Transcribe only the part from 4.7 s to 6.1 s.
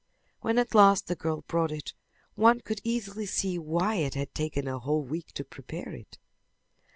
whole week to prepare